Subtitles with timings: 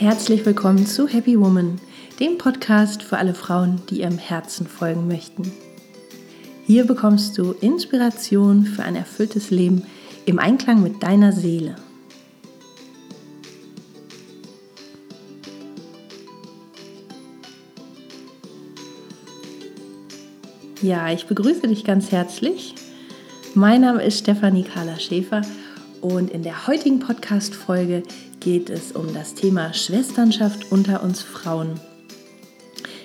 [0.00, 1.78] Herzlich willkommen zu Happy Woman,
[2.20, 5.52] dem Podcast für alle Frauen, die ihrem Herzen folgen möchten.
[6.66, 9.82] Hier bekommst du Inspiration für ein erfülltes Leben
[10.24, 11.76] im Einklang mit deiner Seele.
[20.80, 22.74] Ja, ich begrüße dich ganz herzlich.
[23.54, 25.42] Mein Name ist Stefanie Carla Schäfer
[26.00, 28.02] und in der heutigen Podcast-Folge
[28.40, 31.78] geht es um das Thema Schwesternschaft unter uns Frauen.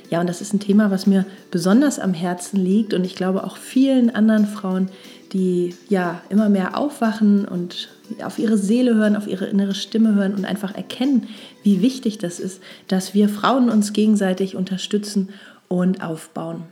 [0.10, 3.44] Ja, und das ist ein Thema, was mir besonders am Herzen liegt und ich glaube
[3.44, 4.90] auch vielen anderen Frauen,
[5.34, 7.90] die ja immer mehr aufwachen und
[8.24, 11.28] auf ihre Seele hören, auf ihre innere Stimme hören und einfach erkennen,
[11.64, 15.30] wie wichtig das ist, dass wir Frauen uns gegenseitig unterstützen
[15.68, 16.64] und aufbauen.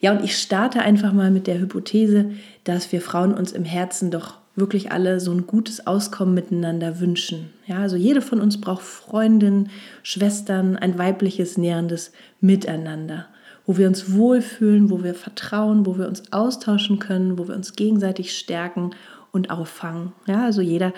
[0.00, 2.32] Ja, und ich starte einfach mal mit der Hypothese,
[2.64, 7.50] dass wir Frauen uns im Herzen doch wirklich alle so ein gutes Auskommen miteinander wünschen.
[7.66, 9.70] Ja, also jede von uns braucht Freundinnen,
[10.02, 13.26] Schwestern, ein weibliches, nährendes Miteinander,
[13.66, 17.74] wo wir uns wohlfühlen, wo wir vertrauen, wo wir uns austauschen können, wo wir uns
[17.74, 18.90] gegenseitig stärken
[19.32, 20.12] und auffangen.
[20.26, 20.92] Ja, also jeder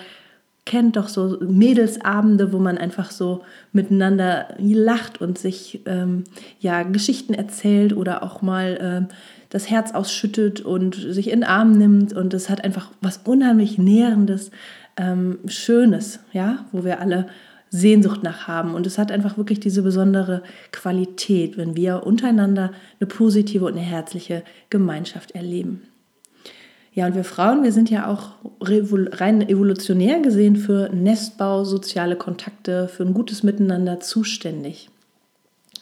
[0.65, 6.23] kennt doch so Mädelsabende, wo man einfach so miteinander lacht und sich ähm,
[6.59, 9.13] ja Geschichten erzählt oder auch mal äh,
[9.49, 13.77] das Herz ausschüttet und sich in den Arm nimmt und es hat einfach was unheimlich
[13.77, 14.51] Nährendes,
[14.97, 17.27] ähm, Schönes, ja, wo wir alle
[17.69, 18.75] Sehnsucht nach haben.
[18.75, 23.81] Und es hat einfach wirklich diese besondere Qualität, wenn wir untereinander eine positive und eine
[23.81, 25.81] herzliche Gemeinschaft erleben.
[26.93, 32.89] Ja, und wir Frauen, wir sind ja auch rein evolutionär gesehen für Nestbau, soziale Kontakte,
[32.89, 34.89] für ein gutes Miteinander zuständig.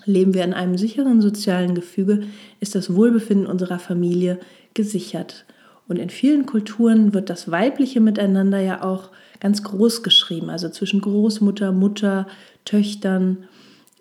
[0.06, 2.24] Leben wir in einem sicheren sozialen Gefüge,
[2.60, 4.40] ist das Wohlbefinden unserer Familie
[4.76, 5.46] gesichert.
[5.88, 9.10] Und in vielen Kulturen wird das weibliche Miteinander ja auch
[9.40, 12.28] ganz groß geschrieben, also zwischen Großmutter, Mutter,
[12.66, 13.46] Töchtern.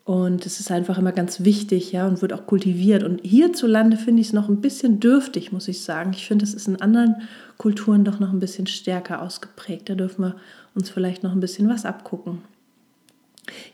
[0.08, 3.02] Und es ist einfach immer ganz wichtig, ja, und wird auch kultiviert.
[3.02, 6.12] Und hierzulande finde ich es noch ein bisschen dürftig, muss ich sagen.
[6.14, 7.16] Ich finde, es ist in anderen
[7.58, 9.90] Kulturen doch noch ein bisschen stärker ausgeprägt.
[9.90, 10.36] Da dürfen wir
[10.74, 12.38] uns vielleicht noch ein bisschen was abgucken.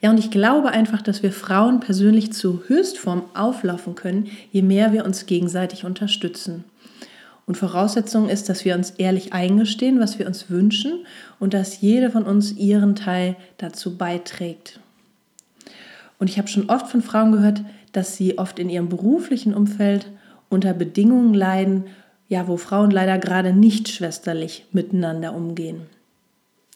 [0.03, 4.93] Ja, und ich glaube einfach, dass wir Frauen persönlich zu Höchstform auflaufen können, je mehr
[4.93, 6.65] wir uns gegenseitig unterstützen.
[7.47, 11.07] Und Voraussetzung ist, dass wir uns ehrlich eingestehen, was wir uns wünschen
[11.39, 14.81] und dass jede von uns ihren Teil dazu beiträgt.
[16.25, 17.61] Und ich habe schon oft von Frauen gehört,
[17.93, 20.11] dass sie oft in ihrem beruflichen Umfeld
[20.49, 21.85] unter Bedingungen leiden,
[22.29, 25.83] ja, wo Frauen leider gerade nicht schwesterlich miteinander umgehen.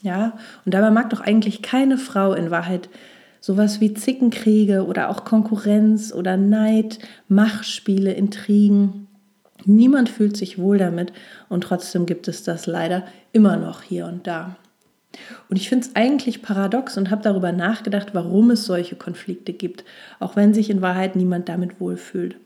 [0.03, 0.37] Ja,
[0.67, 2.91] und dabei mag doch eigentlich keine Frau in Wahrheit
[3.41, 6.99] sowas wie Zickenkriege oder auch Konkurrenz oder Neid,
[7.29, 9.07] Machtspiele, Intrigen.
[9.65, 11.15] Niemand fühlt sich wohl damit
[11.49, 14.59] und trotzdem gibt es das leider immer noch hier und da.
[15.49, 19.85] Und ich finde es eigentlich paradox und habe darüber nachgedacht, warum es solche Konflikte gibt,
[20.21, 22.37] auch wenn sich in Wahrheit niemand damit wohlfühlt.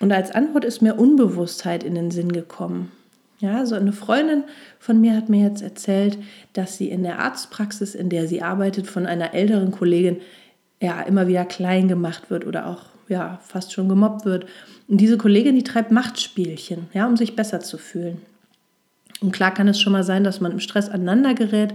[0.00, 2.92] Und als Antwort ist mir Unbewusstheit in den Sinn gekommen.
[3.40, 4.44] Ja, so eine Freundin
[4.80, 6.18] von mir hat mir jetzt erzählt,
[6.54, 10.16] dass sie in der Arztpraxis, in der sie arbeitet, von einer älteren Kollegin
[10.80, 14.46] ja immer wieder klein gemacht wird oder auch ja fast schon gemobbt wird.
[14.88, 18.20] Und diese Kollegin, die treibt Machtspielchen, ja, um sich besser zu fühlen.
[19.20, 21.74] Und klar kann es schon mal sein, dass man im Stress aneinander gerät,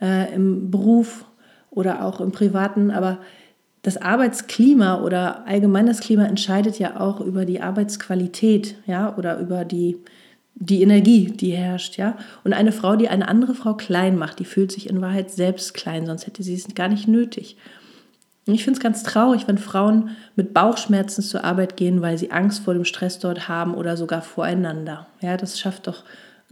[0.00, 1.24] äh, im Beruf
[1.70, 3.18] oder auch im Privaten, aber
[3.82, 9.96] das Arbeitsklima oder allgemeines Klima entscheidet ja auch über die Arbeitsqualität, ja, oder über die
[10.54, 12.18] die Energie, die herrscht, ja.
[12.44, 15.72] Und eine Frau, die eine andere Frau klein macht, die fühlt sich in Wahrheit selbst
[15.72, 17.56] klein, sonst hätte sie es gar nicht nötig.
[18.46, 22.30] Und ich finde es ganz traurig, wenn Frauen mit Bauchschmerzen zur Arbeit gehen, weil sie
[22.30, 25.06] Angst vor dem Stress dort haben oder sogar voreinander.
[25.20, 26.04] Ja, das schafft doch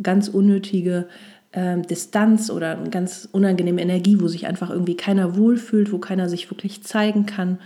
[0.03, 1.09] ganz unnötige
[1.53, 6.29] äh, Distanz oder eine ganz unangenehme Energie, wo sich einfach irgendwie keiner wohlfühlt, wo keiner
[6.29, 7.59] sich wirklich zeigen kann.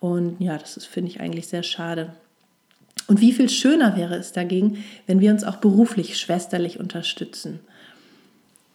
[0.00, 2.12] Und ja, das finde ich eigentlich sehr schade.
[3.06, 7.60] Und wie viel schöner wäre es dagegen, wenn wir uns auch beruflich schwesterlich unterstützen.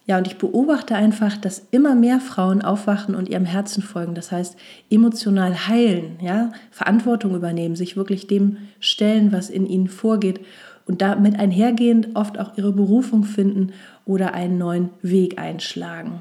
[0.05, 4.15] Ja, und ich beobachte einfach, dass immer mehr Frauen aufwachen und ihrem Herzen folgen.
[4.15, 4.57] Das heißt,
[4.89, 10.41] emotional heilen, ja, Verantwortung übernehmen, sich wirklich dem stellen, was in ihnen vorgeht
[10.85, 13.73] und damit einhergehend oft auch ihre Berufung finden
[14.05, 16.19] oder einen neuen Weg einschlagen.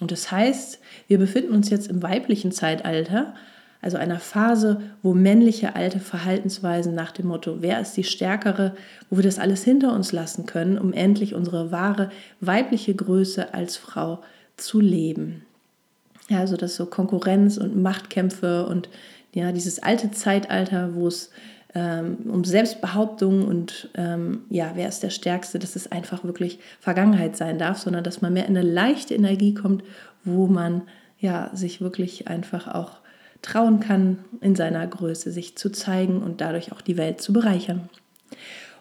[0.00, 3.34] Und das heißt, wir befinden uns jetzt im weiblichen Zeitalter,
[3.80, 8.74] also einer Phase, wo männliche alte Verhaltensweisen nach dem Motto, wer ist die Stärkere,
[9.10, 12.10] wo wir das alles hinter uns lassen können, um endlich unsere wahre
[12.40, 14.22] weibliche Größe als Frau
[14.56, 15.42] zu leben.
[16.28, 18.88] Ja, also das so Konkurrenz und Machtkämpfe und
[19.32, 21.30] ja, dieses alte Zeitalter, wo es
[21.76, 27.36] ähm, um Selbstbehauptung und ähm, ja, wer ist der Stärkste, dass es einfach wirklich Vergangenheit
[27.36, 29.84] sein darf, sondern dass man mehr in eine leichte Energie kommt,
[30.24, 30.82] wo man
[31.20, 32.92] ja, sich wirklich einfach auch
[33.42, 37.90] trauen kann, in seiner Größe sich zu zeigen und dadurch auch die Welt zu bereichern.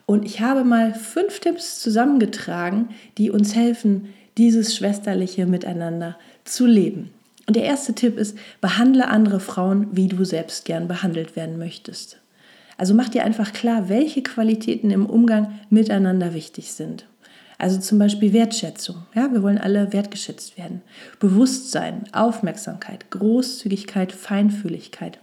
[0.06, 7.10] Und ich habe mal fünf Tipps zusammengetragen, die uns helfen, dieses schwesterliche Miteinander zu leben.
[7.46, 12.22] Und der erste Tipp ist, behandle andere Frauen, wie du selbst gern behandelt werden möchtest.
[12.78, 17.06] Also mach dir einfach klar, welche Qualitäten im Umgang miteinander wichtig sind.
[17.58, 19.04] Also zum Beispiel Wertschätzung.
[19.14, 20.82] Ja, wir wollen alle wertgeschätzt werden.
[21.20, 25.20] Bewusstsein, Aufmerksamkeit, Großzügigkeit, Feinfühligkeit.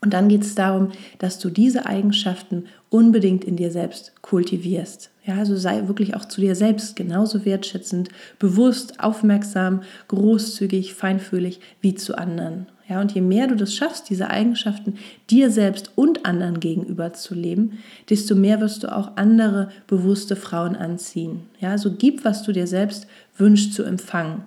[0.00, 5.10] Und dann geht es darum, dass du diese Eigenschaften unbedingt in dir selbst kultivierst.
[5.24, 11.94] Ja, also sei wirklich auch zu dir selbst genauso wertschätzend, bewusst, aufmerksam, großzügig, feinfühlig wie
[11.94, 12.66] zu anderen.
[12.88, 14.94] Ja, und je mehr du das schaffst, diese Eigenschaften
[15.28, 17.78] dir selbst und anderen gegenüber zu leben,
[18.10, 21.40] desto mehr wirst du auch andere bewusste Frauen anziehen.
[21.58, 24.42] Ja, also gib, was du dir selbst wünschst zu empfangen.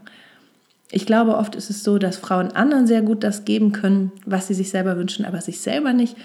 [0.91, 4.47] Ich glaube, oft ist es so, dass Frauen anderen sehr gut das geben können, was
[4.47, 6.15] sie sich selber wünschen, aber sich selber nicht.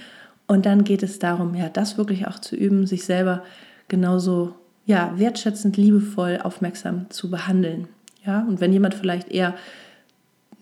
[0.46, 3.42] Und dann geht es darum, ja, das wirklich auch zu üben, sich selber
[3.88, 4.54] genauso
[4.86, 7.88] ja, wertschätzend, liebevoll, aufmerksam zu behandeln.
[8.24, 9.54] Ja, und wenn jemand vielleicht eher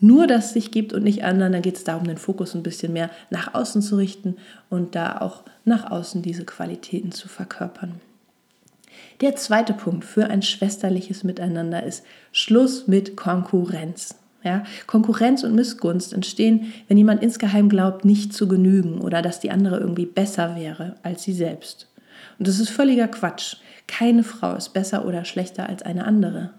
[0.03, 2.91] nur das sich gibt und nicht anderen, dann geht es darum, den Fokus ein bisschen
[2.91, 4.35] mehr nach außen zu richten
[4.69, 8.01] und da auch nach außen diese Qualitäten zu verkörpern.
[9.21, 12.03] Der zweite Punkt für ein schwesterliches Miteinander ist
[12.33, 14.15] Schluss mit Konkurrenz.
[14.43, 19.51] Ja, Konkurrenz und Missgunst entstehen, wenn jemand insgeheim glaubt, nicht zu genügen oder dass die
[19.51, 21.87] andere irgendwie besser wäre als sie selbst.
[22.39, 23.55] Und das ist völliger Quatsch.
[23.87, 26.49] Keine Frau ist besser oder schlechter als eine andere.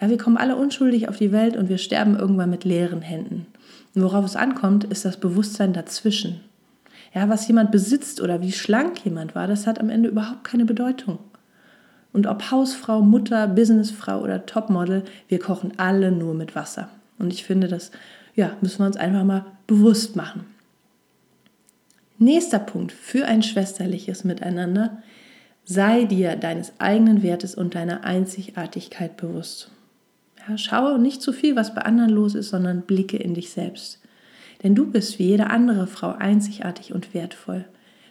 [0.00, 3.46] Ja, wir kommen alle unschuldig auf die Welt und wir sterben irgendwann mit leeren Händen.
[3.94, 6.40] Und worauf es ankommt, ist das Bewusstsein dazwischen.
[7.14, 10.64] Ja, was jemand besitzt oder wie schlank jemand war, das hat am Ende überhaupt keine
[10.64, 11.18] Bedeutung.
[12.12, 16.88] Und ob Hausfrau, Mutter, Businessfrau oder Topmodel, wir kochen alle nur mit Wasser.
[17.18, 17.90] Und ich finde, das
[18.34, 20.46] ja, müssen wir uns einfach mal bewusst machen.
[22.18, 25.02] Nächster Punkt für ein schwesterliches Miteinander.
[25.64, 29.70] Sei dir deines eigenen Wertes und deiner Einzigartigkeit bewusst.
[30.58, 34.00] Schaue nicht zu viel, was bei anderen los ist, sondern blicke in dich selbst.
[34.62, 37.64] Denn du bist wie jede andere Frau einzigartig und wertvoll.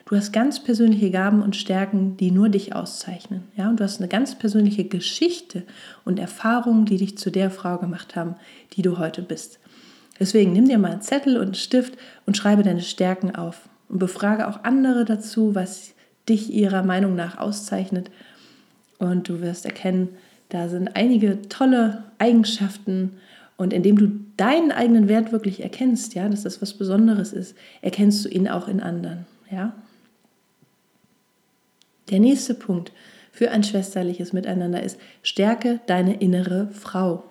[0.05, 3.43] Du hast ganz persönliche Gaben und Stärken, die nur dich auszeichnen.
[3.55, 5.63] Ja, und du hast eine ganz persönliche Geschichte
[6.03, 8.35] und Erfahrungen, die dich zu der Frau gemacht haben,
[8.73, 9.59] die du heute bist.
[10.19, 11.93] Deswegen nimm dir mal einen Zettel und einen Stift
[12.25, 15.93] und schreibe deine Stärken auf und befrage auch andere dazu, was
[16.27, 18.09] dich ihrer Meinung nach auszeichnet.
[18.97, 20.09] Und du wirst erkennen,
[20.49, 23.17] da sind einige tolle Eigenschaften
[23.57, 28.25] und indem du deinen eigenen Wert wirklich erkennst, ja, dass das was Besonderes ist, erkennst
[28.25, 29.73] du ihn auch in anderen, ja.
[32.09, 32.91] Der nächste Punkt
[33.31, 37.23] für ein schwesterliches Miteinander ist, stärke deine innere Frau.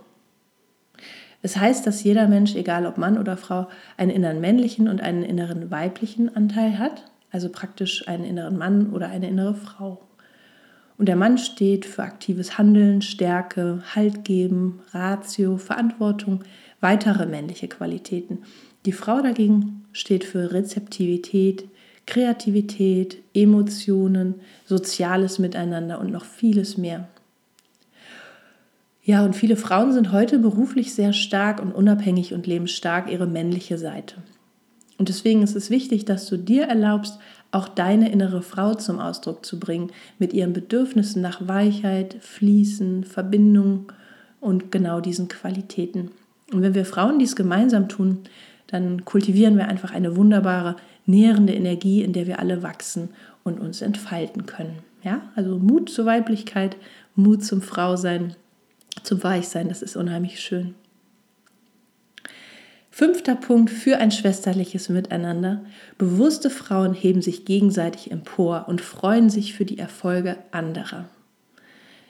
[1.42, 5.22] Es heißt, dass jeder Mensch, egal ob Mann oder Frau, einen inneren männlichen und einen
[5.22, 10.07] inneren weiblichen Anteil hat, also praktisch einen inneren Mann oder eine innere Frau.
[10.98, 16.42] Und der Mann steht für aktives Handeln, Stärke, Halt geben, Ratio, Verantwortung,
[16.80, 18.38] weitere männliche Qualitäten.
[18.84, 21.68] Die Frau dagegen steht für Rezeptivität,
[22.04, 27.08] Kreativität, Emotionen, soziales Miteinander und noch vieles mehr.
[29.04, 33.26] Ja, und viele Frauen sind heute beruflich sehr stark und unabhängig und leben stark ihre
[33.26, 34.16] männliche Seite.
[34.98, 37.18] Und deswegen ist es wichtig, dass du dir erlaubst,
[37.50, 43.92] auch deine innere Frau zum Ausdruck zu bringen, mit ihren Bedürfnissen nach Weichheit, Fließen, Verbindung
[44.40, 46.10] und genau diesen Qualitäten.
[46.52, 48.18] Und wenn wir Frauen dies gemeinsam tun,
[48.66, 50.76] dann kultivieren wir einfach eine wunderbare,
[51.06, 53.08] nährende Energie, in der wir alle wachsen
[53.44, 54.78] und uns entfalten können.
[55.02, 56.76] Ja, also Mut zur Weiblichkeit,
[57.14, 58.34] Mut zum Frausein,
[59.02, 60.74] zum Weichsein, das ist unheimlich schön.
[62.98, 65.60] Fünfter Punkt für ein schwesterliches Miteinander.
[65.98, 71.04] Bewusste Frauen heben sich gegenseitig empor und freuen sich für die Erfolge anderer.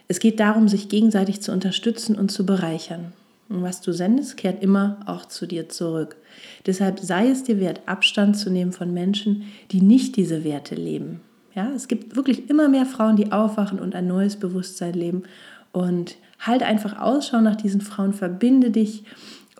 [0.09, 3.12] Es geht darum, sich gegenseitig zu unterstützen und zu bereichern.
[3.50, 6.16] Und was du sendest, kehrt immer auch zu dir zurück.
[6.64, 9.42] Deshalb sei es dir wert, Abstand zu nehmen von Menschen,
[9.73, 11.21] die nicht diese Werte leben.
[11.54, 15.25] Ja, es gibt wirklich immer mehr Frauen, die aufwachen und ein neues Bewusstsein leben.
[15.71, 19.04] Und halt einfach Ausschau nach diesen Frauen, verbinde dich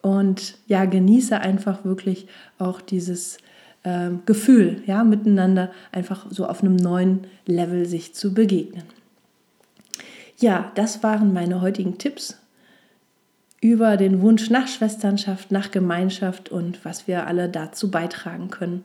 [0.03, 2.27] und ja, genieße einfach wirklich
[2.59, 3.39] auch dieses
[3.83, 8.85] äh, Gefühl, ja, miteinander einfach so auf einem neuen Level sich zu begegnen.
[10.39, 12.39] Ja, das waren meine heutigen Tipps
[13.61, 18.85] über den Wunsch nach Schwesternschaft, nach Gemeinschaft und was wir alle dazu beitragen können.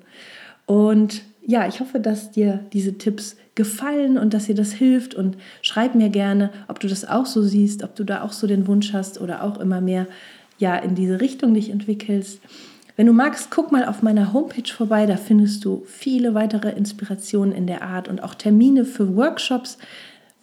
[0.65, 5.38] Und ja, ich hoffe, dass dir diese Tipps gefallen und dass dir das hilft und
[5.62, 8.65] schreib mir gerne, ob du das auch so siehst, ob du da auch so den
[8.65, 10.08] Wunsch hast oder auch immer mehr
[10.57, 12.39] ja in diese Richtung dich entwickelst.
[12.95, 17.53] Wenn du magst, guck mal auf meiner Homepage vorbei, da findest du viele weitere Inspirationen
[17.53, 19.79] in der Art und auch Termine für Workshops,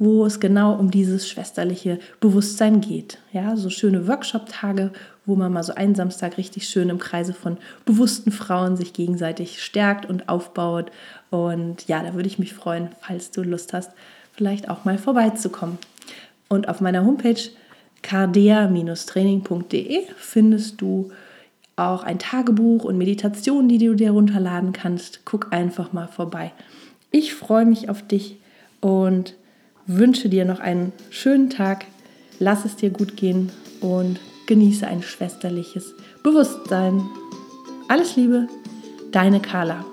[0.01, 3.19] wo es genau um dieses schwesterliche Bewusstsein geht.
[3.33, 4.93] Ja, so schöne Workshop-Tage,
[5.27, 9.63] wo man mal so einen Samstag richtig schön im Kreise von bewussten Frauen sich gegenseitig
[9.63, 10.91] stärkt und aufbaut.
[11.29, 13.93] Und ja, da würde ich mich freuen, falls du Lust hast,
[14.33, 15.79] vielleicht auch mal vorbeizukommen.
[16.49, 17.41] Und auf meiner Homepage
[18.03, 21.11] cardea-training.de findest du
[21.77, 25.21] auch ein Tagebuch und Meditationen, die du dir runterladen kannst.
[25.25, 26.53] Guck einfach mal vorbei.
[27.11, 28.37] Ich freue mich auf dich
[28.81, 29.35] und
[29.87, 31.87] wünsche dir noch einen schönen Tag.
[32.39, 37.03] Lass es dir gut gehen und genieße ein schwesterliches Bewusstsein.
[37.89, 38.49] Alles Liebe,
[39.11, 39.85] deine Carla.